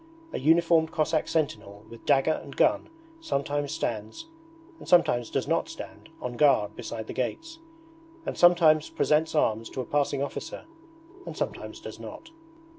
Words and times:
A 0.33 0.39
uniformed 0.39 0.91
Cossack 0.91 1.27
sentinel 1.27 1.85
with 1.87 2.07
dagger 2.07 2.39
and 2.43 2.55
gun 2.55 2.89
sometimes 3.19 3.71
stands, 3.71 4.25
and 4.79 4.87
sometimes 4.87 5.29
does 5.29 5.47
not 5.47 5.69
stand, 5.69 6.09
on 6.19 6.37
guard 6.37 6.75
beside 6.75 7.05
the 7.05 7.13
gates, 7.13 7.59
and 8.25 8.35
sometimes 8.35 8.89
presents 8.89 9.35
arms 9.35 9.69
to 9.69 9.81
a 9.81 9.85
passing 9.85 10.23
officer 10.23 10.65
and 11.27 11.37
sometimes 11.37 11.79
does 11.79 11.99
not. 11.99 12.31